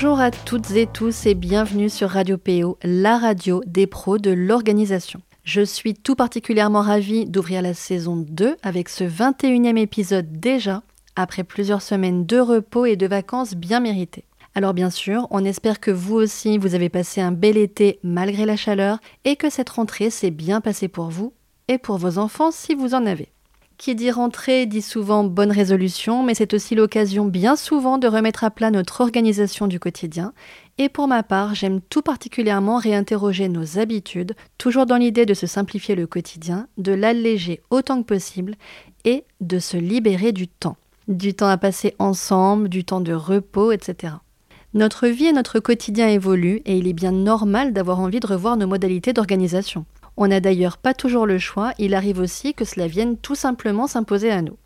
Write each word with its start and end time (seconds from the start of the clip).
Bonjour 0.00 0.20
à 0.20 0.30
toutes 0.30 0.70
et 0.76 0.86
tous 0.86 1.26
et 1.26 1.34
bienvenue 1.34 1.88
sur 1.88 2.10
Radio 2.10 2.38
PO, 2.38 2.78
la 2.84 3.18
radio 3.18 3.60
des 3.66 3.88
pros 3.88 4.18
de 4.18 4.30
l'organisation. 4.30 5.20
Je 5.42 5.60
suis 5.60 5.94
tout 5.94 6.14
particulièrement 6.14 6.82
ravie 6.82 7.26
d'ouvrir 7.26 7.62
la 7.62 7.74
saison 7.74 8.14
2 8.16 8.58
avec 8.62 8.90
ce 8.90 9.02
21e 9.02 9.76
épisode 9.76 10.30
déjà, 10.30 10.84
après 11.16 11.42
plusieurs 11.42 11.82
semaines 11.82 12.26
de 12.26 12.38
repos 12.38 12.86
et 12.86 12.94
de 12.94 13.08
vacances 13.08 13.56
bien 13.56 13.80
méritées. 13.80 14.22
Alors 14.54 14.72
bien 14.72 14.90
sûr, 14.90 15.26
on 15.32 15.44
espère 15.44 15.80
que 15.80 15.90
vous 15.90 16.14
aussi, 16.14 16.58
vous 16.58 16.76
avez 16.76 16.90
passé 16.90 17.20
un 17.20 17.32
bel 17.32 17.56
été 17.56 17.98
malgré 18.04 18.46
la 18.46 18.54
chaleur 18.54 19.00
et 19.24 19.34
que 19.34 19.50
cette 19.50 19.70
rentrée 19.70 20.10
s'est 20.10 20.30
bien 20.30 20.60
passée 20.60 20.86
pour 20.86 21.08
vous 21.08 21.32
et 21.66 21.78
pour 21.78 21.98
vos 21.98 22.18
enfants 22.18 22.52
si 22.52 22.76
vous 22.76 22.94
en 22.94 23.04
avez. 23.04 23.32
Qui 23.78 23.94
dit 23.94 24.10
rentrée 24.10 24.66
dit 24.66 24.82
souvent 24.82 25.22
bonne 25.22 25.52
résolution, 25.52 26.24
mais 26.24 26.34
c'est 26.34 26.52
aussi 26.52 26.74
l'occasion 26.74 27.26
bien 27.26 27.54
souvent 27.54 27.96
de 27.96 28.08
remettre 28.08 28.42
à 28.42 28.50
plat 28.50 28.72
notre 28.72 29.00
organisation 29.00 29.68
du 29.68 29.78
quotidien. 29.78 30.32
Et 30.78 30.88
pour 30.88 31.06
ma 31.06 31.22
part, 31.22 31.54
j'aime 31.54 31.80
tout 31.80 32.02
particulièrement 32.02 32.78
réinterroger 32.78 33.48
nos 33.48 33.78
habitudes, 33.78 34.34
toujours 34.58 34.84
dans 34.84 34.96
l'idée 34.96 35.26
de 35.26 35.34
se 35.34 35.46
simplifier 35.46 35.94
le 35.94 36.08
quotidien, 36.08 36.66
de 36.76 36.90
l'alléger 36.90 37.60
autant 37.70 38.02
que 38.02 38.06
possible 38.08 38.56
et 39.04 39.22
de 39.40 39.60
se 39.60 39.76
libérer 39.76 40.32
du 40.32 40.48
temps. 40.48 40.76
Du 41.06 41.34
temps 41.34 41.48
à 41.48 41.56
passer 41.56 41.94
ensemble, 42.00 42.68
du 42.68 42.84
temps 42.84 43.00
de 43.00 43.12
repos, 43.12 43.70
etc. 43.70 44.14
Notre 44.74 45.06
vie 45.06 45.26
et 45.26 45.32
notre 45.32 45.60
quotidien 45.60 46.08
évoluent 46.08 46.62
et 46.64 46.76
il 46.76 46.88
est 46.88 46.92
bien 46.92 47.12
normal 47.12 47.72
d'avoir 47.72 48.00
envie 48.00 48.20
de 48.20 48.26
revoir 48.26 48.56
nos 48.56 48.66
modalités 48.66 49.12
d'organisation. 49.12 49.86
On 50.20 50.26
n'a 50.26 50.40
d'ailleurs 50.40 50.78
pas 50.78 50.94
toujours 50.94 51.26
le 51.26 51.38
choix, 51.38 51.72
il 51.78 51.94
arrive 51.94 52.18
aussi 52.18 52.52
que 52.52 52.64
cela 52.64 52.88
vienne 52.88 53.16
tout 53.16 53.36
simplement 53.36 53.86
s'imposer 53.86 54.32
à 54.32 54.42
nous. 54.42 54.56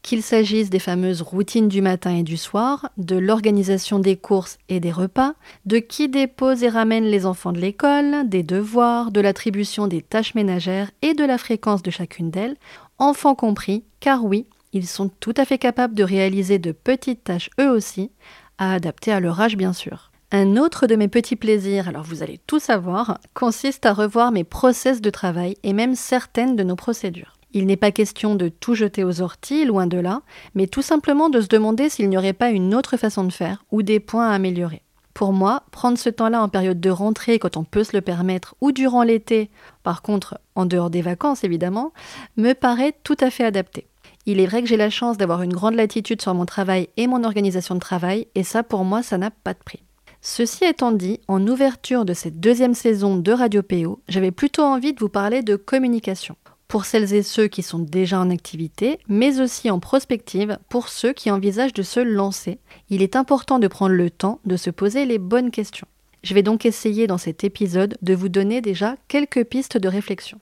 Qu'il 0.00 0.22
s'agisse 0.22 0.70
des 0.70 0.78
fameuses 0.78 1.20
routines 1.20 1.68
du 1.68 1.82
matin 1.82 2.16
et 2.16 2.22
du 2.22 2.38
soir, 2.38 2.88
de 2.96 3.16
l'organisation 3.16 3.98
des 3.98 4.16
courses 4.16 4.56
et 4.70 4.80
des 4.80 4.90
repas, 4.90 5.34
de 5.66 5.76
qui 5.76 6.08
dépose 6.08 6.62
et 6.62 6.70
ramène 6.70 7.04
les 7.04 7.26
enfants 7.26 7.52
de 7.52 7.60
l'école, 7.60 8.26
des 8.26 8.42
devoirs, 8.42 9.12
de 9.12 9.20
l'attribution 9.20 9.86
des 9.86 10.00
tâches 10.00 10.34
ménagères 10.34 10.90
et 11.02 11.12
de 11.12 11.24
la 11.24 11.36
fréquence 11.36 11.82
de 11.82 11.90
chacune 11.90 12.30
d'elles, 12.30 12.56
enfants 12.96 13.34
compris, 13.34 13.84
car 14.00 14.24
oui, 14.24 14.46
ils 14.72 14.86
sont 14.86 15.10
tout 15.20 15.34
à 15.36 15.44
fait 15.44 15.58
capables 15.58 15.94
de 15.94 16.04
réaliser 16.04 16.58
de 16.58 16.72
petites 16.72 17.24
tâches 17.24 17.50
eux 17.60 17.68
aussi, 17.68 18.10
à 18.56 18.72
adapter 18.72 19.12
à 19.12 19.20
leur 19.20 19.38
âge 19.42 19.58
bien 19.58 19.74
sûr. 19.74 20.11
Un 20.34 20.56
autre 20.56 20.86
de 20.86 20.96
mes 20.96 21.08
petits 21.08 21.36
plaisirs, 21.36 21.88
alors 21.88 22.04
vous 22.04 22.22
allez 22.22 22.40
tout 22.46 22.58
savoir, 22.58 23.18
consiste 23.34 23.84
à 23.84 23.92
revoir 23.92 24.32
mes 24.32 24.44
process 24.44 25.02
de 25.02 25.10
travail 25.10 25.58
et 25.62 25.74
même 25.74 25.94
certaines 25.94 26.56
de 26.56 26.62
nos 26.62 26.74
procédures. 26.74 27.36
Il 27.52 27.66
n'est 27.66 27.76
pas 27.76 27.90
question 27.90 28.34
de 28.34 28.48
tout 28.48 28.74
jeter 28.74 29.04
aux 29.04 29.20
orties, 29.20 29.66
loin 29.66 29.86
de 29.86 29.98
là, 29.98 30.22
mais 30.54 30.68
tout 30.68 30.80
simplement 30.80 31.28
de 31.28 31.42
se 31.42 31.48
demander 31.48 31.90
s'il 31.90 32.08
n'y 32.08 32.16
aurait 32.16 32.32
pas 32.32 32.48
une 32.48 32.74
autre 32.74 32.96
façon 32.96 33.24
de 33.24 33.32
faire 33.32 33.66
ou 33.70 33.82
des 33.82 34.00
points 34.00 34.30
à 34.30 34.32
améliorer. 34.32 34.80
Pour 35.12 35.34
moi, 35.34 35.64
prendre 35.70 35.98
ce 35.98 36.08
temps-là 36.08 36.42
en 36.42 36.48
période 36.48 36.80
de 36.80 36.88
rentrée 36.88 37.38
quand 37.38 37.58
on 37.58 37.64
peut 37.64 37.84
se 37.84 37.94
le 37.94 38.00
permettre 38.00 38.54
ou 38.62 38.72
durant 38.72 39.02
l'été, 39.02 39.50
par 39.82 40.00
contre 40.00 40.40
en 40.54 40.64
dehors 40.64 40.88
des 40.88 41.02
vacances 41.02 41.44
évidemment, 41.44 41.92
me 42.38 42.54
paraît 42.54 42.94
tout 43.04 43.18
à 43.20 43.28
fait 43.28 43.44
adapté. 43.44 43.86
Il 44.24 44.40
est 44.40 44.46
vrai 44.46 44.62
que 44.62 44.68
j'ai 44.68 44.78
la 44.78 44.88
chance 44.88 45.18
d'avoir 45.18 45.42
une 45.42 45.52
grande 45.52 45.74
latitude 45.74 46.22
sur 46.22 46.32
mon 46.32 46.46
travail 46.46 46.88
et 46.96 47.06
mon 47.06 47.22
organisation 47.22 47.74
de 47.74 47.80
travail, 47.80 48.28
et 48.34 48.44
ça 48.44 48.62
pour 48.62 48.86
moi 48.86 49.02
ça 49.02 49.18
n'a 49.18 49.30
pas 49.30 49.52
de 49.52 49.58
prix. 49.62 49.82
Ceci 50.24 50.64
étant 50.64 50.92
dit, 50.92 51.18
en 51.26 51.44
ouverture 51.48 52.04
de 52.04 52.14
cette 52.14 52.38
deuxième 52.38 52.74
saison 52.74 53.16
de 53.16 53.32
Radio 53.32 53.60
PO, 53.60 54.00
j'avais 54.06 54.30
plutôt 54.30 54.62
envie 54.62 54.92
de 54.92 55.00
vous 55.00 55.08
parler 55.08 55.42
de 55.42 55.56
communication. 55.56 56.36
Pour 56.68 56.84
celles 56.84 57.12
et 57.12 57.24
ceux 57.24 57.48
qui 57.48 57.64
sont 57.64 57.80
déjà 57.80 58.20
en 58.20 58.30
activité, 58.30 59.00
mais 59.08 59.40
aussi 59.40 59.68
en 59.68 59.80
prospective 59.80 60.58
pour 60.68 60.88
ceux 60.88 61.12
qui 61.12 61.32
envisagent 61.32 61.72
de 61.72 61.82
se 61.82 61.98
lancer, 61.98 62.60
il 62.88 63.02
est 63.02 63.16
important 63.16 63.58
de 63.58 63.66
prendre 63.66 63.96
le 63.96 64.10
temps 64.10 64.38
de 64.44 64.56
se 64.56 64.70
poser 64.70 65.06
les 65.06 65.18
bonnes 65.18 65.50
questions. 65.50 65.88
Je 66.22 66.34
vais 66.34 66.44
donc 66.44 66.66
essayer 66.66 67.08
dans 67.08 67.18
cet 67.18 67.42
épisode 67.42 67.98
de 68.00 68.14
vous 68.14 68.28
donner 68.28 68.60
déjà 68.60 68.94
quelques 69.08 69.42
pistes 69.42 69.76
de 69.76 69.88
réflexion. 69.88 70.38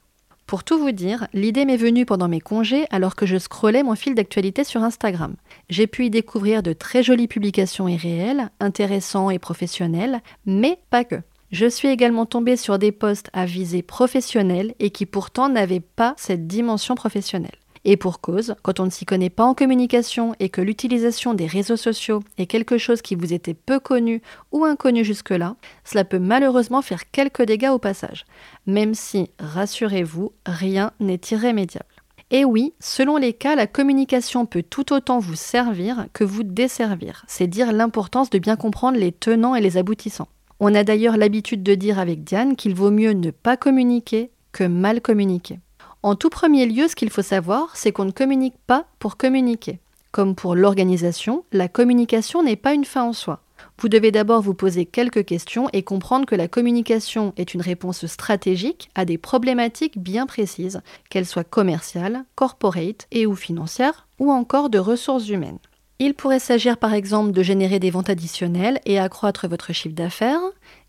Pour 0.51 0.65
tout 0.65 0.81
vous 0.81 0.91
dire, 0.91 1.29
l'idée 1.33 1.65
m'est 1.65 1.77
venue 1.77 2.05
pendant 2.05 2.27
mes 2.27 2.41
congés 2.41 2.85
alors 2.91 3.15
que 3.15 3.25
je 3.25 3.39
scrollais 3.39 3.85
mon 3.85 3.95
fil 3.95 4.17
d'actualité 4.17 4.65
sur 4.65 4.83
Instagram. 4.83 5.37
J'ai 5.69 5.87
pu 5.87 6.07
y 6.07 6.11
découvrir 6.11 6.65
de 6.65 6.73
très 6.73 7.05
jolies 7.05 7.29
publications 7.29 7.87
irréelles, 7.87 8.51
intéressants 8.59 9.31
et 9.31 9.39
professionnels, 9.39 10.21
mais 10.47 10.81
pas 10.91 11.05
que. 11.05 11.23
Je 11.53 11.67
suis 11.67 11.87
également 11.87 12.27
tombée 12.27 12.57
sur 12.57 12.81
des 12.81 12.91
posts 12.91 13.31
à 13.33 13.47
visée 13.47 13.83
professionnelle 13.83 14.75
et 14.81 14.91
qui 14.91 15.07
pourtant 15.07 15.49
n'avaient 15.49 15.79
pas 15.79 16.15
cette 16.17 16.49
dimension 16.49 16.97
professionnelle. 16.97 17.55
Et 17.85 17.97
pour 17.97 18.21
cause, 18.21 18.55
quand 18.63 18.79
on 18.79 18.85
ne 18.85 18.91
s'y 18.91 19.07
connaît 19.07 19.31
pas 19.31 19.45
en 19.45 19.55
communication 19.55 20.35
et 20.39 20.51
que 20.51 20.61
l'utilisation 20.61 21.33
des 21.33 21.47
réseaux 21.47 21.77
sociaux 21.77 22.21
est 22.37 22.47
quelque 22.47 22.77
chose 22.77 23.01
qui 23.01 23.15
vous 23.15 23.33
était 23.33 23.55
peu 23.55 23.81
connu 23.81 24.21
ou 24.53 24.65
inconnu 24.65 25.03
jusque-là, 25.03 25.57
cela 25.85 26.05
peut 26.05 26.19
malheureusement 26.19 26.83
faire 26.83 27.11
quelques 27.11 27.43
dégâts 27.43 27.71
au 27.71 27.79
passage, 27.79 28.27
même 28.67 28.95
si, 28.95 29.31
rassurez-vous, 29.39 30.33
rien 30.45 30.93
n'est 31.01 31.21
irrémédiable. 31.31 31.87
Et 32.31 32.45
oui, 32.45 32.75
selon 32.79 33.17
les 33.17 33.33
cas, 33.33 33.57
la 33.57 33.67
communication 33.67 34.47
peut 34.47 34.63
tout 34.63 34.93
autant 34.93 35.19
vous 35.19 35.35
servir 35.35 36.07
que 36.13 36.23
vous 36.23 36.45
desservir. 36.45 37.25
C'est 37.27 37.49
dire 37.49 37.73
l'importance 37.73 38.31
de 38.31 38.39
bien 38.39 38.57
comprendre 38.57 38.99
les 38.99 39.11
tenants 39.11 39.57
et 39.57 39.61
les 39.61 39.79
aboutissants. 39.79 40.29
On 40.61 40.75
a 40.75 40.85
d'ailleurs 40.85 41.17
l'habitude 41.17 41.63
de 41.63 41.75
dire 41.75 41.99
avec 41.99 42.23
Diane 42.23 42.55
qu'il 42.55 42.75
vaut 42.75 42.91
mieux 42.91 43.13
ne 43.13 43.31
pas 43.31 43.57
communiquer 43.57 44.31
que 44.53 44.65
mal 44.65 45.01
communiquer. 45.01 45.59
En 46.03 46.15
tout 46.15 46.31
premier 46.31 46.65
lieu, 46.65 46.89
ce 46.89 46.97
qu'il 46.97 47.11
faut 47.11 47.21
savoir, 47.21 47.77
c'est 47.77 47.93
qu'on 47.93 48.07
ne 48.07 48.11
communique 48.11 48.57
pas 48.67 48.87
pour 48.99 49.19
communiquer. 49.19 49.81
Comme 50.13 50.35
pour 50.35 50.55
l'organisation, 50.55 51.45
la 51.53 51.69
communication 51.69 52.43
n'est 52.43 52.57
pas 52.57 52.73
une 52.73 52.87
fin 52.87 53.05
en 53.05 53.13
soi. 53.13 53.43
Vous 53.79 53.91
devez 53.91 54.11
d'abord 54.11 54.41
vous 54.41 54.55
poser 54.55 54.87
quelques 54.87 55.27
questions 55.27 55.69
et 55.75 55.83
comprendre 55.83 56.25
que 56.25 56.35
la 56.35 56.49
communication 56.49 57.35
est 57.37 57.53
une 57.53 57.61
réponse 57.61 58.07
stratégique 58.07 58.89
à 58.95 59.05
des 59.05 59.19
problématiques 59.19 59.99
bien 59.99 60.25
précises, 60.25 60.81
qu'elles 61.11 61.27
soient 61.27 61.45
commerciales, 61.45 62.25
corporate 62.35 63.07
et 63.11 63.27
ou 63.27 63.35
financières, 63.35 64.07
ou 64.19 64.33
encore 64.33 64.71
de 64.71 64.79
ressources 64.79 65.29
humaines. 65.29 65.59
Il 65.99 66.15
pourrait 66.15 66.39
s'agir 66.39 66.79
par 66.79 66.95
exemple 66.95 67.33
de 67.33 67.43
générer 67.43 67.79
des 67.79 67.91
ventes 67.91 68.09
additionnelles 68.09 68.81
et 68.87 68.99
accroître 68.99 69.47
votre 69.47 69.75
chiffre 69.75 69.95
d'affaires, 69.95 70.41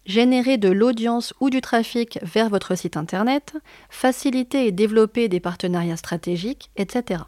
générer 0.06 0.57
de 0.57 0.69
l'audience 0.69 1.34
ou 1.39 1.50
du 1.50 1.62
trafic 1.62 2.19
vers 2.23 2.50
votre 2.50 2.75
site 2.75 2.97
internet, 2.97 3.56
faciliter 3.89 4.66
et 4.66 4.72
développer 4.72 5.29
des 5.29 5.39
partenariats 5.39 5.97
stratégiques, 5.97 6.72
etc. 6.75 7.23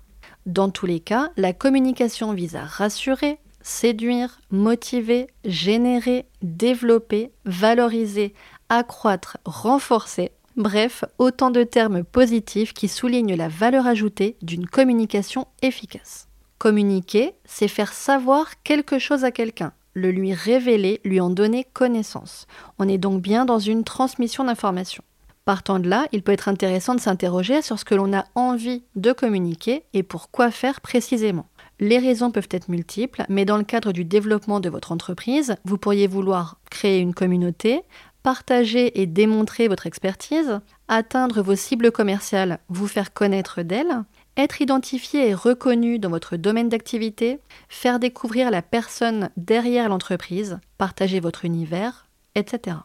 Dans 0.45 0.69
tous 0.69 0.85
les 0.85 0.99
cas, 0.99 1.31
la 1.37 1.53
communication 1.53 2.33
vise 2.33 2.55
à 2.55 2.65
rassurer, 2.65 3.39
séduire, 3.61 4.39
motiver, 4.51 5.27
générer, 5.45 6.25
développer, 6.41 7.31
valoriser, 7.45 8.33
accroître, 8.69 9.37
renforcer, 9.45 10.31
bref, 10.57 11.05
autant 11.17 11.49
de 11.49 11.63
termes 11.63 12.03
positifs 12.03 12.73
qui 12.73 12.87
soulignent 12.87 13.35
la 13.35 13.47
valeur 13.47 13.87
ajoutée 13.87 14.35
d'une 14.41 14.67
communication 14.67 15.47
efficace. 15.61 16.27
Communiquer, 16.57 17.33
c'est 17.45 17.67
faire 17.67 17.93
savoir 17.93 18.61
quelque 18.63 18.99
chose 18.99 19.23
à 19.23 19.31
quelqu'un, 19.31 19.73
le 19.93 20.11
lui 20.11 20.33
révéler, 20.33 21.01
lui 21.03 21.19
en 21.19 21.29
donner 21.29 21.65
connaissance. 21.73 22.47
On 22.79 22.87
est 22.87 22.97
donc 22.97 23.21
bien 23.21 23.45
dans 23.45 23.59
une 23.59 23.83
transmission 23.83 24.43
d'informations. 24.43 25.03
Partant 25.45 25.79
de 25.79 25.89
là, 25.89 26.07
il 26.13 26.23
peut 26.23 26.31
être 26.31 26.47
intéressant 26.47 26.95
de 26.95 27.01
s'interroger 27.01 27.61
sur 27.61 27.77
ce 27.77 27.83
que 27.83 27.95
l'on 27.95 28.13
a 28.13 28.25
envie 28.33 28.83
de 28.95 29.11
communiquer 29.11 29.83
et 29.93 30.01
pour 30.01 30.31
quoi 30.31 30.51
faire 30.51 30.79
précisément. 30.79 31.47
Les 31.81 31.97
raisons 31.97 32.31
peuvent 32.31 32.47
être 32.49 32.69
multiples, 32.69 33.25
mais 33.27 33.43
dans 33.43 33.57
le 33.57 33.65
cadre 33.65 33.91
du 33.91 34.05
développement 34.05 34.61
de 34.61 34.69
votre 34.69 34.93
entreprise, 34.93 35.55
vous 35.65 35.77
pourriez 35.77 36.07
vouloir 36.07 36.59
créer 36.69 36.99
une 36.99 37.13
communauté, 37.13 37.81
partager 38.21 39.01
et 39.01 39.05
démontrer 39.05 39.67
votre 39.67 39.85
expertise, 39.85 40.61
atteindre 40.87 41.41
vos 41.41 41.55
cibles 41.55 41.91
commerciales, 41.91 42.59
vous 42.69 42.87
faire 42.87 43.11
connaître 43.11 43.63
d'elles, 43.63 44.03
être 44.37 44.61
identifié 44.61 45.29
et 45.29 45.33
reconnu 45.33 45.99
dans 45.99 46.09
votre 46.09 46.37
domaine 46.37 46.69
d'activité, 46.69 47.39
faire 47.69 47.99
découvrir 47.99 48.51
la 48.51 48.61
personne 48.61 49.29
derrière 49.37 49.89
l'entreprise, 49.89 50.59
partager 50.77 51.19
votre 51.19 51.45
univers, 51.45 52.07
etc. 52.35 52.77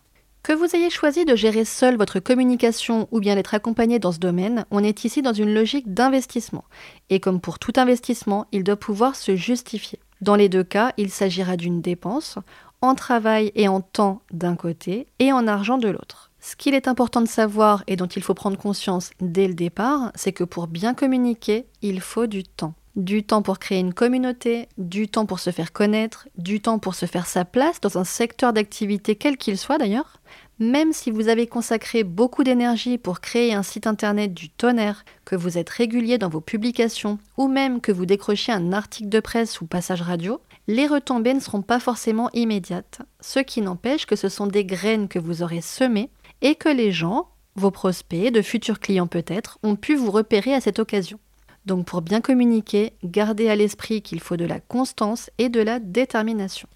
Que 0.42 0.52
vous 0.52 0.74
ayez 0.74 0.90
choisi 0.90 1.24
de 1.24 1.36
gérer 1.36 1.64
seul 1.64 1.96
votre 1.96 2.20
communication 2.20 3.08
ou 3.10 3.20
bien 3.20 3.34
d'être 3.34 3.54
accompagné 3.54 3.98
dans 3.98 4.12
ce 4.12 4.18
domaine, 4.18 4.64
on 4.70 4.84
est 4.84 5.04
ici 5.04 5.20
dans 5.20 5.32
une 5.32 5.52
logique 5.52 5.92
d'investissement. 5.92 6.64
Et 7.10 7.20
comme 7.20 7.40
pour 7.40 7.58
tout 7.58 7.72
investissement, 7.76 8.46
il 8.52 8.64
doit 8.64 8.76
pouvoir 8.76 9.16
se 9.16 9.36
justifier. 9.36 9.98
Dans 10.20 10.36
les 10.36 10.48
deux 10.48 10.64
cas, 10.64 10.92
il 10.96 11.10
s'agira 11.10 11.56
d'une 11.56 11.80
dépense, 11.80 12.38
en 12.80 12.94
travail 12.94 13.52
et 13.56 13.68
en 13.68 13.80
temps 13.80 14.22
d'un 14.30 14.56
côté, 14.56 15.06
et 15.18 15.32
en 15.32 15.46
argent 15.46 15.78
de 15.78 15.88
l'autre. 15.88 16.27
Ce 16.48 16.56
qu'il 16.56 16.74
est 16.74 16.88
important 16.88 17.20
de 17.20 17.28
savoir 17.28 17.84
et 17.88 17.96
dont 17.96 18.06
il 18.06 18.22
faut 18.22 18.32
prendre 18.32 18.56
conscience 18.56 19.10
dès 19.20 19.48
le 19.48 19.52
départ, 19.52 20.12
c'est 20.14 20.32
que 20.32 20.44
pour 20.44 20.66
bien 20.66 20.94
communiquer, 20.94 21.66
il 21.82 22.00
faut 22.00 22.26
du 22.26 22.42
temps. 22.42 22.72
Du 22.96 23.22
temps 23.22 23.42
pour 23.42 23.58
créer 23.58 23.80
une 23.80 23.92
communauté, 23.92 24.66
du 24.78 25.08
temps 25.08 25.26
pour 25.26 25.40
se 25.40 25.50
faire 25.50 25.74
connaître, 25.74 26.26
du 26.38 26.62
temps 26.62 26.78
pour 26.78 26.94
se 26.94 27.04
faire 27.04 27.26
sa 27.26 27.44
place 27.44 27.82
dans 27.82 27.98
un 27.98 28.04
secteur 28.04 28.54
d'activité 28.54 29.14
quel 29.14 29.36
qu'il 29.36 29.58
soit 29.58 29.76
d'ailleurs. 29.76 30.22
Même 30.58 30.94
si 30.94 31.10
vous 31.10 31.28
avez 31.28 31.46
consacré 31.46 32.02
beaucoup 32.02 32.44
d'énergie 32.44 32.96
pour 32.96 33.20
créer 33.20 33.52
un 33.52 33.62
site 33.62 33.86
internet 33.86 34.32
du 34.32 34.48
tonnerre, 34.48 35.04
que 35.26 35.36
vous 35.36 35.58
êtes 35.58 35.68
régulier 35.68 36.16
dans 36.16 36.30
vos 36.30 36.40
publications, 36.40 37.18
ou 37.36 37.46
même 37.46 37.82
que 37.82 37.92
vous 37.92 38.06
décrochiez 38.06 38.54
un 38.54 38.72
article 38.72 39.10
de 39.10 39.20
presse 39.20 39.60
ou 39.60 39.66
passage 39.66 40.00
radio, 40.00 40.40
les 40.66 40.86
retombées 40.86 41.34
ne 41.34 41.40
seront 41.40 41.62
pas 41.62 41.78
forcément 41.80 42.30
immédiates, 42.32 43.00
ce 43.20 43.38
qui 43.38 43.60
n'empêche 43.60 44.06
que 44.06 44.16
ce 44.16 44.30
sont 44.30 44.46
des 44.46 44.64
graines 44.64 45.08
que 45.08 45.18
vous 45.18 45.42
aurez 45.42 45.60
semées 45.60 46.10
et 46.42 46.54
que 46.54 46.68
les 46.68 46.92
gens, 46.92 47.28
vos 47.56 47.70
prospects, 47.70 48.32
de 48.32 48.42
futurs 48.42 48.80
clients 48.80 49.06
peut-être, 49.06 49.58
ont 49.62 49.76
pu 49.76 49.94
vous 49.94 50.10
repérer 50.10 50.54
à 50.54 50.60
cette 50.60 50.78
occasion. 50.78 51.18
Donc 51.66 51.86
pour 51.86 52.02
bien 52.02 52.20
communiquer, 52.20 52.94
gardez 53.04 53.48
à 53.48 53.56
l'esprit 53.56 54.02
qu'il 54.02 54.20
faut 54.20 54.36
de 54.36 54.46
la 54.46 54.60
constance 54.60 55.30
et 55.38 55.48
de 55.48 55.60
la 55.60 55.78
détermination. 55.78 56.68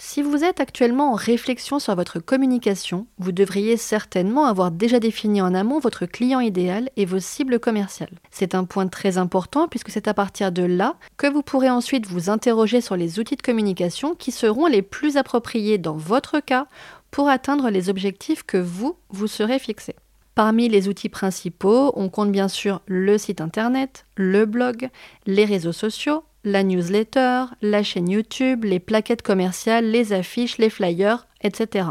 Si 0.00 0.22
vous 0.22 0.44
êtes 0.44 0.60
actuellement 0.60 1.10
en 1.10 1.16
réflexion 1.16 1.80
sur 1.80 1.96
votre 1.96 2.20
communication, 2.20 3.08
vous 3.18 3.32
devriez 3.32 3.76
certainement 3.76 4.46
avoir 4.46 4.70
déjà 4.70 5.00
défini 5.00 5.42
en 5.42 5.54
amont 5.54 5.80
votre 5.80 6.06
client 6.06 6.38
idéal 6.38 6.88
et 6.96 7.04
vos 7.04 7.18
cibles 7.18 7.58
commerciales. 7.58 8.20
C'est 8.30 8.54
un 8.54 8.62
point 8.62 8.86
très 8.86 9.18
important 9.18 9.66
puisque 9.66 9.90
c'est 9.90 10.06
à 10.06 10.14
partir 10.14 10.52
de 10.52 10.62
là 10.62 10.94
que 11.16 11.26
vous 11.26 11.42
pourrez 11.42 11.68
ensuite 11.68 12.06
vous 12.06 12.30
interroger 12.30 12.80
sur 12.80 12.96
les 12.96 13.18
outils 13.18 13.34
de 13.34 13.42
communication 13.42 14.14
qui 14.14 14.30
seront 14.30 14.66
les 14.66 14.82
plus 14.82 15.16
appropriés 15.16 15.78
dans 15.78 15.96
votre 15.96 16.38
cas 16.38 16.68
pour 17.10 17.28
atteindre 17.28 17.70
les 17.70 17.88
objectifs 17.88 18.42
que 18.42 18.58
vous 18.58 18.96
vous 19.08 19.26
serez 19.26 19.58
fixés. 19.58 19.96
Parmi 20.34 20.68
les 20.68 20.88
outils 20.88 21.08
principaux, 21.08 21.92
on 21.96 22.08
compte 22.08 22.30
bien 22.30 22.48
sûr 22.48 22.80
le 22.86 23.18
site 23.18 23.40
internet, 23.40 24.06
le 24.16 24.46
blog, 24.46 24.88
les 25.26 25.44
réseaux 25.44 25.72
sociaux, 25.72 26.22
la 26.44 26.62
newsletter, 26.62 27.46
la 27.60 27.82
chaîne 27.82 28.08
YouTube, 28.08 28.64
les 28.64 28.78
plaquettes 28.78 29.22
commerciales, 29.22 29.90
les 29.90 30.12
affiches, 30.12 30.58
les 30.58 30.70
flyers, 30.70 31.26
etc. 31.42 31.88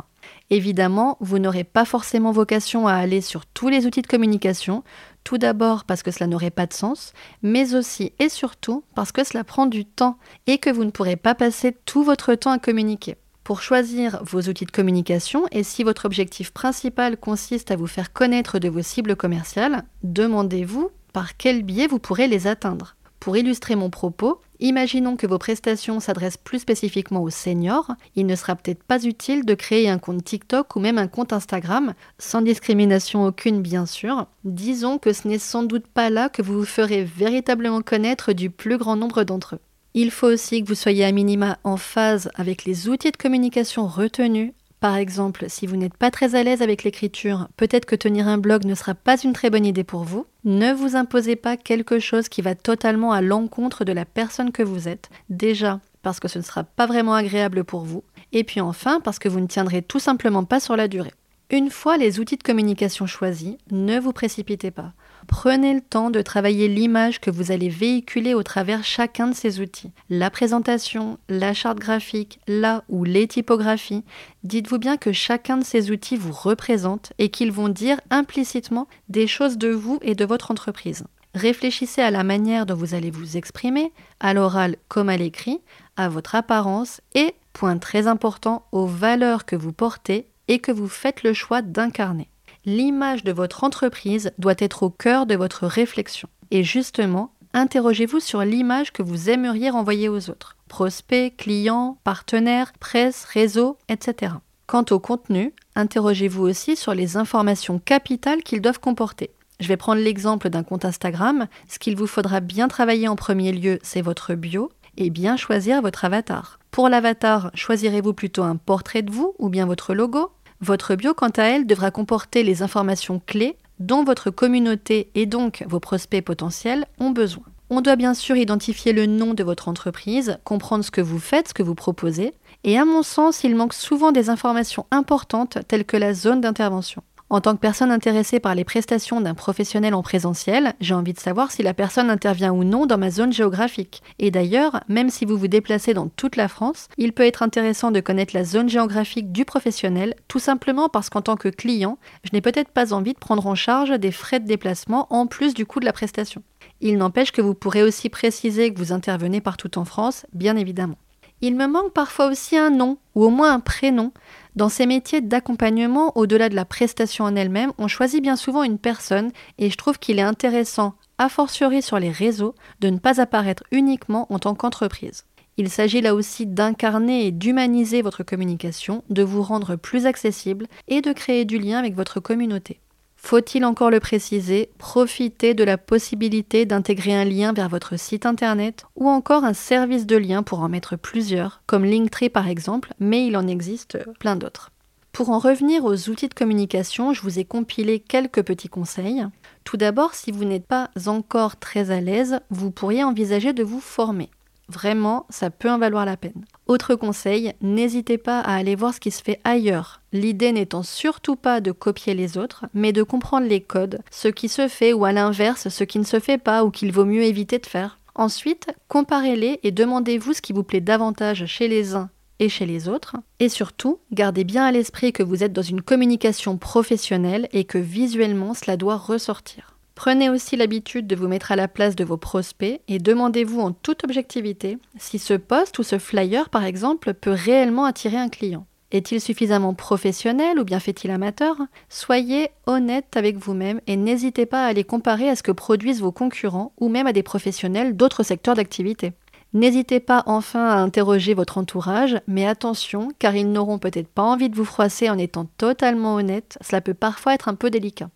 Évidemment, 0.50 1.18
vous 1.20 1.40
n'aurez 1.40 1.64
pas 1.64 1.86
forcément 1.86 2.32
vocation 2.32 2.88
à 2.88 2.94
aller 2.94 3.22
sur 3.22 3.46
tous 3.46 3.68
les 3.70 3.86
outils 3.86 4.02
de 4.02 4.08
communication, 4.08 4.84
tout 5.24 5.38
d'abord 5.38 5.84
parce 5.84 6.04
que 6.04 6.12
cela 6.12 6.28
n'aurait 6.28 6.50
pas 6.50 6.68
de 6.68 6.74
sens, 6.74 7.14
mais 7.42 7.76
aussi 7.76 8.14
et 8.20 8.30
surtout 8.30 8.84
parce 8.96 9.12
que 9.12 9.26
cela 9.26 9.44
prend 9.44 9.66
du 9.66 9.86
temps 9.86 10.18
et 10.48 10.58
que 10.58 10.70
vous 10.70 10.86
ne 10.86 10.92
pourrez 10.92 11.18
pas 11.18 11.36
passer 11.36 11.76
tout 11.86 12.04
votre 12.04 12.34
temps 12.36 12.52
à 12.52 12.60
communiquer. 12.60 13.18
Pour 13.48 13.62
choisir 13.62 14.22
vos 14.26 14.42
outils 14.42 14.66
de 14.66 14.72
communication 14.72 15.46
et 15.54 15.64
si 15.64 15.86
votre 15.86 16.04
objectif 16.04 16.52
principal 16.52 17.16
consiste 17.16 17.72
à 17.72 17.78
vous 17.78 17.88
faire 17.88 18.12
connaître 18.12 18.60
de 18.60 18.68
vos 18.68 18.82
cibles 18.82 19.16
commerciales, 19.16 19.86
demandez-vous 20.04 20.92
par 21.14 21.38
quel 21.38 21.64
biais 21.64 21.88
vous 21.88 21.98
pourrez 21.98 22.28
les 22.28 22.46
atteindre. 22.46 22.98
Pour 23.22 23.38
illustrer 23.38 23.78
mon 23.78 23.90
propos, 23.90 24.42
imaginons 24.60 25.16
que 25.16 25.28
vos 25.28 25.38
prestations 25.38 26.02
s'adressent 26.02 26.36
plus 26.36 26.60
spécifiquement 26.60 27.24
aux 27.24 27.30
seniors. 27.30 27.94
Il 28.18 28.26
ne 28.26 28.36
sera 28.36 28.58
peut-être 28.58 28.84
pas 28.84 29.02
utile 29.06 29.46
de 29.46 29.54
créer 29.54 29.88
un 29.88 29.98
compte 29.98 30.26
TikTok 30.26 30.76
ou 30.76 30.82
même 30.82 30.98
un 30.98 31.08
compte 31.08 31.32
Instagram, 31.32 31.94
sans 32.20 32.42
discrimination 32.42 33.24
aucune 33.24 33.62
bien 33.62 33.86
sûr. 33.86 34.28
Disons 34.44 34.98
que 34.98 35.14
ce 35.14 35.26
n'est 35.26 35.40
sans 35.40 35.64
doute 35.64 35.88
pas 35.88 36.10
là 36.10 36.28
que 36.28 36.42
vous 36.42 36.60
vous 36.60 36.66
ferez 36.66 37.06
véritablement 37.06 37.82
connaître 37.82 38.34
du 38.34 38.50
plus 38.50 38.78
grand 38.78 38.98
nombre 38.98 39.24
d'entre 39.24 39.56
eux. 39.56 39.62
Il 40.00 40.12
faut 40.12 40.28
aussi 40.28 40.62
que 40.62 40.68
vous 40.68 40.76
soyez 40.76 41.06
à 41.06 41.12
minima 41.12 41.58
en 41.64 41.76
phase 41.76 42.30
avec 42.36 42.66
les 42.66 42.88
outils 42.88 43.10
de 43.10 43.18
communication 43.18 43.88
retenus 43.88 44.52
par 44.80 44.96
exemple, 44.96 45.46
si 45.48 45.66
vous 45.66 45.76
n'êtes 45.76 45.98
pas 45.98 46.12
très 46.12 46.36
à 46.36 46.44
l'aise 46.44 46.62
avec 46.62 46.84
l'écriture, 46.84 47.48
peut-être 47.58 47.88
que 47.88 47.96
tenir 47.96 48.28
un 48.28 48.38
blog 48.38 48.64
ne 48.64 48.76
sera 48.76 48.94
pas 48.94 49.20
une 49.20 49.34
très 49.34 49.50
bonne 49.50 49.66
idée 49.66 49.84
pour 49.84 50.04
vous. 50.04 50.28
Ne 50.44 50.72
vous 50.72 50.96
imposez 50.96 51.36
pas 51.36 51.58
quelque 51.58 51.98
chose 51.98 52.30
qui 52.30 52.44
va 52.44 52.54
totalement 52.54 53.12
à 53.12 53.22
l'encontre 53.22 53.86
de 53.86 53.92
la 53.92 54.06
personne 54.06 54.52
que 54.52 54.62
vous 54.62 54.88
êtes. 54.88 55.10
Déjà, 55.32 55.80
parce 56.04 56.20
que 56.20 56.28
ce 56.28 56.38
ne 56.38 56.44
sera 56.44 56.64
pas 56.64 56.86
vraiment 56.86 57.16
agréable 57.16 57.64
pour 57.64 57.82
vous. 57.82 58.04
Et 58.34 58.44
puis 58.44 58.62
enfin, 58.62 59.00
parce 59.00 59.18
que 59.18 59.30
vous 59.30 59.40
ne 59.40 59.48
tiendrez 59.48 59.82
tout 59.82 59.98
simplement 59.98 60.44
pas 60.44 60.60
sur 60.60 60.76
la 60.76 60.88
durée. 60.88 61.14
Une 61.50 61.72
fois 61.72 61.98
les 61.98 62.20
outils 62.20 62.38
de 62.38 62.44
communication 62.44 63.08
choisis, 63.08 63.56
ne 63.72 64.00
vous 64.00 64.14
précipitez 64.14 64.70
pas. 64.70 64.94
Prenez 65.28 65.74
le 65.74 65.82
temps 65.82 66.10
de 66.10 66.22
travailler 66.22 66.68
l'image 66.68 67.20
que 67.20 67.32
vous 67.32 67.52
allez 67.52 67.70
véhiculer 67.70 68.34
au 68.34 68.44
travers 68.44 68.84
chacun 68.84 69.28
de 69.28 69.36
ces 69.36 69.60
outils. 69.60 69.92
La 70.10 70.30
présentation, 70.30 71.18
la 71.28 71.54
charte 71.54 71.80
graphique, 71.80 72.40
la 72.48 72.84
ou 72.88 73.04
les 73.04 73.28
typographies. 73.28 74.04
Dites-vous 74.44 74.78
bien 74.78 74.98
que 74.98 75.12
chacun 75.12 75.58
de 75.58 75.64
ces 75.64 75.92
outils 75.92 76.18
vous 76.18 76.32
représente 76.32 77.14
et 77.18 77.30
qu'ils 77.30 77.52
vont 77.52 77.70
dire 77.70 78.00
implicitement 78.10 78.88
des 79.10 79.28
choses 79.28 79.58
de 79.58 79.70
vous 79.70 80.00
et 80.02 80.16
de 80.16 80.26
votre 80.26 80.52
entreprise. 80.52 81.04
Réfléchissez 81.34 82.02
à 82.02 82.12
la 82.12 82.24
manière 82.24 82.66
dont 82.66 82.76
vous 82.76 82.94
allez 82.94 83.12
vous 83.12 83.38
exprimer, 83.38 83.92
à 84.20 84.34
l'oral 84.34 84.78
comme 84.88 85.10
à 85.10 85.18
l'écrit, 85.18 85.60
à 85.96 86.10
votre 86.10 86.36
apparence 86.36 87.02
et, 87.14 87.36
point 87.54 87.78
très 87.78 88.08
important, 88.08 88.66
aux 88.72 88.88
valeurs 88.88 89.46
que 89.46 89.56
vous 89.56 89.74
portez 89.74 90.28
et 90.48 90.60
que 90.60 90.72
vous 90.72 90.88
faites 90.88 91.24
le 91.24 91.34
choix 91.34 91.62
d'incarner 91.62 92.30
l'image 92.68 93.24
de 93.24 93.32
votre 93.32 93.64
entreprise 93.64 94.32
doit 94.38 94.54
être 94.60 94.84
au 94.84 94.90
cœur 94.90 95.26
de 95.26 95.36
votre 95.36 95.66
réflexion. 95.66 96.28
Et 96.52 96.66
justement, 96.66 97.32
interrogez-vous 97.54 98.20
sur 98.20 98.42
l'image 98.42 98.92
que 98.92 99.02
vous 99.02 99.30
aimeriez 99.30 99.70
renvoyer 99.70 100.10
aux 100.10 100.30
autres. 100.30 100.58
Prospects, 100.68 101.36
clients, 101.38 101.98
partenaires, 102.04 102.74
presse, 102.80 103.24
réseau, 103.24 103.78
etc. 103.88 104.34
Quant 104.68 104.84
au 104.92 105.00
contenu, 105.00 105.54
interrogez-vous 105.76 106.44
aussi 106.44 106.76
sur 106.76 106.94
les 106.94 107.16
informations 107.16 107.80
capitales 107.80 108.44
qu'ils 108.44 108.62
doivent 108.62 108.82
comporter. 108.82 109.32
Je 109.62 109.70
vais 109.70 109.78
prendre 109.78 110.02
l'exemple 110.02 110.50
d'un 110.50 110.64
compte 110.64 110.84
Instagram. 110.84 111.48
Ce 111.70 111.80
qu'il 111.80 111.96
vous 111.96 112.06
faudra 112.06 112.42
bien 112.42 112.68
travailler 112.68 113.08
en 113.08 113.16
premier 113.16 113.54
lieu, 113.54 113.80
c'est 113.82 114.02
votre 114.02 114.36
bio 114.36 114.70
et 114.98 115.10
bien 115.10 115.38
choisir 115.38 115.82
votre 115.82 116.04
avatar. 116.04 116.60
Pour 116.72 116.90
l'avatar, 116.90 117.50
choisirez-vous 117.54 118.14
plutôt 118.14 118.44
un 118.44 118.58
portrait 118.58 119.04
de 119.04 119.12
vous 119.12 119.36
ou 119.40 119.48
bien 119.48 119.66
votre 119.66 119.94
logo? 119.94 120.32
Votre 120.62 120.96
bio, 120.96 121.14
quant 121.14 121.30
à 121.38 121.44
elle, 121.44 121.68
devra 121.68 121.92
comporter 121.92 122.44
les 122.44 122.64
informations 122.64 123.22
clés 123.26 123.58
dont 123.80 124.04
votre 124.04 124.32
communauté 124.32 125.10
et 125.14 125.26
donc 125.26 125.64
vos 125.68 125.80
prospects 125.80 126.24
potentiels 126.24 126.86
ont 127.00 127.12
besoin. 127.12 127.44
On 127.70 127.82
doit 127.82 127.96
bien 127.96 128.14
sûr 128.14 128.38
identifier 128.38 128.94
le 128.94 129.06
nom 129.06 129.34
de 129.34 129.44
votre 129.44 129.68
entreprise, 129.68 130.38
comprendre 130.44 130.86
ce 130.86 130.92
que 130.92 131.02
vous 131.02 131.20
faites, 131.20 131.50
ce 131.50 131.54
que 131.54 131.64
vous 131.64 131.76
proposez, 131.76 132.34
et 132.64 132.78
à 132.78 132.86
mon 132.86 133.04
sens, 133.04 133.44
il 133.44 133.56
manque 133.56 133.74
souvent 133.74 134.12
des 134.12 134.30
informations 134.30 134.86
importantes 134.90 135.60
telles 135.68 135.86
que 135.86 135.98
la 135.98 136.14
zone 136.14 136.42
d'intervention. 136.42 137.04
En 137.30 137.42
tant 137.42 137.56
que 137.56 137.60
personne 137.60 137.92
intéressée 137.92 138.40
par 138.40 138.56
les 138.56 138.64
prestations 138.64 139.20
d'un 139.20 139.34
professionnel 139.34 139.94
en 139.94 140.02
présentiel, 140.02 140.74
j'ai 140.80 140.94
envie 140.94 141.12
de 141.12 141.20
savoir 141.20 141.52
si 141.52 141.62
la 141.62 141.74
personne 141.74 142.10
intervient 142.10 142.54
ou 142.54 142.64
non 142.64 142.86
dans 142.86 142.98
ma 142.98 143.12
zone 143.12 143.34
géographique. 143.34 144.02
Et 144.18 144.32
d'ailleurs, 144.32 144.80
même 144.88 145.10
si 145.10 145.26
vous 145.26 145.38
vous 145.38 145.50
déplacez 145.50 145.94
dans 145.94 146.08
toute 146.08 146.38
la 146.38 146.48
France, 146.48 146.88
il 146.98 147.12
peut 147.12 147.26
être 147.26 147.44
intéressant 147.44 147.92
de 147.92 148.00
connaître 148.00 148.34
la 148.34 148.46
zone 148.46 148.70
géographique 148.70 149.34
du 149.34 149.44
professionnel, 149.44 150.16
tout 150.30 150.40
simplement 150.40 150.88
parce 150.88 151.10
qu'en 151.10 151.22
tant 151.22 151.36
que 151.36 151.50
client, 151.50 151.98
je 152.24 152.30
n'ai 152.32 152.40
peut-être 152.40 152.72
pas 152.72 152.94
envie 152.94 153.14
de 153.14 153.20
prendre 153.20 153.46
en 153.46 153.56
charge 153.56 154.00
des 154.00 154.12
frais 154.12 154.40
de 154.40 154.48
déplacement 154.48 155.08
en 155.10 155.28
plus 155.28 155.54
du 155.54 155.66
coût 155.66 155.82
de 155.82 155.86
la 155.86 155.94
prestation. 155.94 156.44
Il 156.80 156.98
n'empêche 156.98 157.34
que 157.34 157.42
vous 157.42 157.56
pourrez 157.56 157.84
aussi 157.84 158.08
préciser 158.08 158.74
que 158.74 158.80
vous 158.80 158.94
intervenez 158.94 159.42
partout 159.42 159.78
en 159.78 159.84
France, 159.84 160.26
bien 160.32 160.56
évidemment. 160.56 160.98
Il 161.42 161.56
me 161.56 161.68
manque 161.68 161.94
parfois 161.94 162.28
aussi 162.28 162.58
un 162.58 162.72
nom, 162.72 162.98
ou 163.14 163.26
au 163.26 163.30
moins 163.30 163.54
un 163.54 163.60
prénom, 163.60 164.12
dans 164.58 164.70
ces 164.70 164.88
métiers 164.88 165.22
d'accompagnement, 165.22 166.18
au-delà 166.18 166.50
de 166.50 166.56
la 166.56 166.66
prestation 166.66 167.26
en 167.26 167.36
elle-même, 167.36 167.74
on 167.78 167.88
choisit 167.88 168.24
bien 168.24 168.36
souvent 168.36 168.64
une 168.64 168.80
personne 168.80 169.30
et 169.60 169.70
je 169.70 169.78
trouve 169.78 170.00
qu'il 170.00 170.18
est 170.18 170.24
intéressant, 170.24 170.96
a 171.20 171.30
fortiori 171.30 171.84
sur 171.84 172.00
les 172.00 172.10
réseaux, 172.10 172.56
de 172.80 172.90
ne 172.90 172.98
pas 172.98 173.22
apparaître 173.22 173.64
uniquement 173.72 174.26
en 174.34 174.40
tant 174.40 174.56
qu'entreprise. 174.56 175.26
Il 175.58 175.70
s'agit 175.70 176.02
là 176.02 176.16
aussi 176.16 176.48
d'incarner 176.48 177.28
et 177.28 177.32
d'humaniser 177.32 178.02
votre 178.02 178.24
communication, 178.24 179.04
de 179.12 179.22
vous 179.22 179.44
rendre 179.44 179.76
plus 179.76 180.08
accessible 180.08 180.66
et 180.88 181.02
de 181.02 181.14
créer 181.14 181.46
du 181.46 181.60
lien 181.60 181.78
avec 181.78 181.94
votre 181.94 182.20
communauté. 182.20 182.80
Faut-il 183.28 183.66
encore 183.66 183.92
le 183.92 184.00
préciser, 184.00 184.70
profitez 184.78 185.54
de 185.54 185.66
la 185.66 185.78
possibilité 185.78 186.66
d'intégrer 186.66 187.14
un 187.14 187.26
lien 187.26 187.52
vers 187.52 187.68
votre 187.68 188.00
site 188.00 188.26
internet 188.26 188.86
ou 188.96 189.10
encore 189.10 189.44
un 189.44 189.52
service 189.54 190.06
de 190.06 190.16
lien 190.16 190.44
pour 190.44 190.62
en 190.62 190.70
mettre 190.70 190.96
plusieurs, 190.96 191.62
comme 191.66 191.84
Linktree 191.84 192.30
par 192.30 192.48
exemple, 192.48 192.94
mais 193.02 193.28
il 193.28 193.36
en 193.36 193.46
existe 193.46 193.98
plein 194.20 194.38
d'autres. 194.38 194.72
Pour 195.12 195.30
en 195.30 195.40
revenir 195.40 195.84
aux 195.84 196.08
outils 196.08 196.30
de 196.30 196.34
communication, 196.34 197.12
je 197.12 197.22
vous 197.22 197.38
ai 197.38 197.44
compilé 197.44 198.00
quelques 198.00 198.44
petits 198.44 198.70
conseils. 198.70 199.26
Tout 199.66 199.76
d'abord, 199.76 200.14
si 200.14 200.32
vous 200.32 200.46
n'êtes 200.46 200.66
pas 200.66 200.90
encore 201.06 201.58
très 201.58 201.92
à 201.92 202.00
l'aise, 202.00 202.40
vous 202.50 202.72
pourriez 202.72 203.04
envisager 203.04 203.52
de 203.52 203.64
vous 203.64 203.82
former. 203.82 204.30
Vraiment, 204.70 205.26
ça 205.30 205.50
peut 205.50 205.70
en 205.70 205.78
valoir 205.78 206.06
la 206.06 206.18
peine. 206.18 206.46
Autre 206.66 206.96
conseil, 206.96 207.54
n'hésitez 207.62 208.18
pas 208.18 208.42
à 208.42 208.56
aller 208.56 208.76
voir 208.76 208.94
ce 208.94 209.00
qui 209.00 209.12
se 209.12 209.24
fait 209.24 209.40
ailleurs. 209.46 210.02
L'idée 210.12 210.52
n'étant 210.52 210.84
surtout 210.84 211.38
pas 211.38 211.62
de 211.62 211.72
copier 211.72 212.14
les 212.14 212.38
autres, 212.38 212.66
mais 212.74 212.92
de 212.92 213.04
comprendre 213.04 213.48
les 213.48 213.62
codes, 213.62 214.00
ce 214.12 214.28
qui 214.28 214.50
se 214.50 214.68
fait 214.68 214.92
ou 214.92 215.06
à 215.06 215.14
l'inverse, 215.14 215.70
ce 215.70 215.84
qui 215.86 216.00
ne 216.00 216.04
se 216.04 216.20
fait 216.20 216.38
pas 216.38 216.66
ou 216.66 216.72
qu'il 216.72 216.92
vaut 216.92 217.06
mieux 217.06 217.24
éviter 217.24 217.60
de 217.60 217.66
faire. 217.66 218.00
Ensuite, 218.16 218.68
comparez-les 218.90 219.60
et 219.64 219.72
demandez-vous 219.72 220.34
ce 220.34 220.42
qui 220.42 220.52
vous 220.52 220.64
plaît 220.64 220.82
davantage 220.82 221.46
chez 221.46 221.68
les 221.68 221.96
uns 221.96 222.10
et 222.40 222.50
chez 222.50 222.66
les 222.66 222.90
autres. 222.90 223.16
Et 223.40 223.50
surtout, 223.50 224.00
gardez 224.12 224.44
bien 224.44 224.66
à 224.66 224.72
l'esprit 224.72 225.14
que 225.14 225.24
vous 225.24 225.44
êtes 225.44 225.54
dans 225.54 225.62
une 225.62 225.82
communication 225.82 226.58
professionnelle 226.58 227.48
et 227.54 227.64
que 227.64 227.78
visuellement 227.78 228.54
cela 228.54 228.76
doit 228.76 228.98
ressortir. 228.98 229.77
Prenez 229.98 230.30
aussi 230.30 230.56
l'habitude 230.56 231.08
de 231.08 231.16
vous 231.16 231.28
mettre 231.28 231.52
à 231.52 231.56
la 231.56 231.68
place 231.68 231.96
de 231.96 232.04
vos 232.04 232.18
prospects 232.18 232.82
et 232.88 233.00
demandez-vous 233.00 233.60
en 233.60 233.72
toute 233.72 234.04
objectivité 234.04 234.78
si 235.00 235.18
ce 235.18 235.34
poste 235.34 235.80
ou 235.80 235.84
ce 235.84 235.98
flyer 235.98 236.52
par 236.52 236.66
exemple 236.66 237.16
peut 237.16 237.32
réellement 237.32 237.86
attirer 237.86 238.18
un 238.18 238.30
client. 238.30 238.68
Est-il 238.92 239.20
suffisamment 239.20 239.74
professionnel 239.74 240.60
ou 240.60 240.66
bien 240.66 240.80
fait-il 240.80 241.10
amateur? 241.10 241.58
Soyez 241.90 242.52
honnête 242.68 243.18
avec 243.18 243.38
vous-même 243.38 243.82
et 243.88 243.98
n'hésitez 243.98 244.46
pas 244.46 244.68
à 244.68 244.74
les 244.74 244.84
comparer 244.84 245.30
à 245.30 245.36
ce 245.36 245.42
que 245.42 245.52
produisent 245.52 246.02
vos 246.02 246.12
concurrents 246.12 246.74
ou 246.80 246.90
même 246.90 247.08
à 247.08 247.12
des 247.12 247.24
professionnels 247.24 247.98
d'autres 247.98 248.22
secteurs 248.22 248.54
d'activité. 248.54 249.14
N'hésitez 249.54 250.00
pas 250.00 250.22
enfin 250.28 250.68
à 250.68 250.76
interroger 250.76 251.34
votre 251.34 251.58
entourage, 251.58 252.22
mais 252.28 252.46
attention, 252.46 253.08
car 253.18 253.36
ils 253.36 253.52
n'auront 253.52 253.80
peut-être 253.80 254.10
pas 254.10 254.22
envie 254.22 254.52
de 254.52 254.56
vous 254.56 254.64
froisser 254.64 255.10
en 255.10 255.18
étant 255.18 255.46
totalement 255.58 256.14
honnête, 256.14 256.60
cela 256.62 256.82
peut 256.82 256.94
parfois 256.94 257.34
être 257.34 257.48
un 257.48 257.56
peu 257.56 257.72
délicat. 257.72 258.10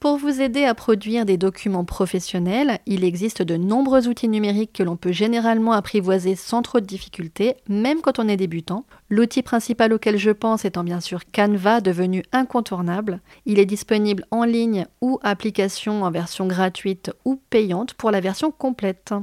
Pour 0.00 0.16
vous 0.16 0.40
aider 0.40 0.64
à 0.64 0.74
produire 0.74 1.26
des 1.26 1.36
documents 1.36 1.84
professionnels, 1.84 2.78
il 2.86 3.02
existe 3.02 3.42
de 3.42 3.56
nombreux 3.56 4.06
outils 4.06 4.28
numériques 4.28 4.72
que 4.72 4.84
l'on 4.84 4.96
peut 4.96 5.10
généralement 5.10 5.72
apprivoiser 5.72 6.36
sans 6.36 6.62
trop 6.62 6.78
de 6.78 6.86
difficultés, 6.86 7.56
même 7.68 8.00
quand 8.00 8.20
on 8.20 8.28
est 8.28 8.36
débutant. 8.36 8.84
L'outil 9.10 9.42
principal 9.42 9.92
auquel 9.92 10.16
je 10.16 10.30
pense 10.30 10.64
étant 10.64 10.84
bien 10.84 11.00
sûr 11.00 11.22
Canva, 11.32 11.80
devenu 11.80 12.22
incontournable. 12.30 13.20
Il 13.44 13.58
est 13.58 13.66
disponible 13.66 14.24
en 14.30 14.44
ligne 14.44 14.86
ou 15.00 15.18
application 15.24 16.04
en 16.04 16.12
version 16.12 16.46
gratuite 16.46 17.10
ou 17.24 17.40
payante 17.50 17.94
pour 17.94 18.12
la 18.12 18.20
version 18.20 18.52
complète. 18.52 19.14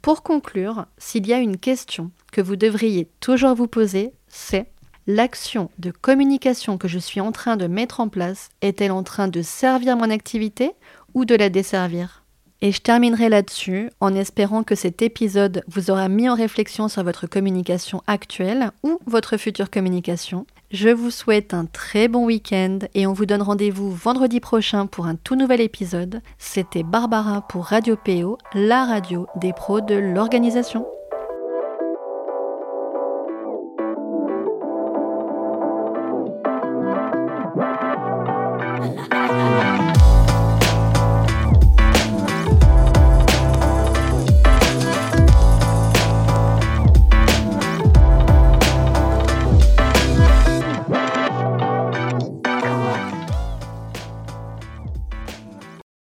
Pour 0.00 0.22
conclure, 0.22 0.86
s'il 0.96 1.26
y 1.26 1.32
a 1.32 1.40
une 1.40 1.56
question 1.56 2.12
que 2.30 2.40
vous 2.40 2.54
devriez 2.54 3.08
toujours 3.18 3.56
vous 3.56 3.66
poser, 3.66 4.12
c'est 4.28 4.70
l'action 5.14 5.70
de 5.78 5.90
communication 5.90 6.78
que 6.78 6.88
je 6.88 6.98
suis 6.98 7.20
en 7.20 7.32
train 7.32 7.56
de 7.56 7.66
mettre 7.66 8.00
en 8.00 8.08
place 8.08 8.48
est-elle 8.62 8.92
en 8.92 9.02
train 9.02 9.28
de 9.28 9.42
servir 9.42 9.96
mon 9.96 10.10
activité 10.10 10.72
ou 11.14 11.24
de 11.24 11.34
la 11.34 11.48
desservir? 11.48 12.24
Et 12.62 12.72
je 12.72 12.80
terminerai 12.80 13.30
là-dessus 13.30 13.90
en 14.00 14.14
espérant 14.14 14.64
que 14.64 14.74
cet 14.74 15.00
épisode 15.00 15.64
vous 15.66 15.90
aura 15.90 16.08
mis 16.08 16.28
en 16.28 16.34
réflexion 16.34 16.88
sur 16.88 17.02
votre 17.02 17.26
communication 17.26 18.02
actuelle 18.06 18.70
ou 18.82 18.98
votre 19.06 19.38
future 19.38 19.70
communication. 19.70 20.46
Je 20.70 20.90
vous 20.90 21.10
souhaite 21.10 21.54
un 21.54 21.64
très 21.64 22.06
bon 22.06 22.26
week-end 22.26 22.80
et 22.94 23.06
on 23.06 23.14
vous 23.14 23.24
donne 23.24 23.42
rendez-vous 23.42 23.90
vendredi 23.90 24.40
prochain 24.40 24.86
pour 24.86 25.06
un 25.06 25.16
tout 25.16 25.36
nouvel 25.36 25.62
épisode. 25.62 26.20
C'était 26.38 26.82
Barbara 26.82 27.46
pour 27.48 27.64
Radio 27.64 27.96
PO, 27.96 28.36
la 28.52 28.84
radio 28.84 29.26
des 29.36 29.54
pros 29.54 29.80
de 29.80 29.94
l'organisation. 29.94 30.86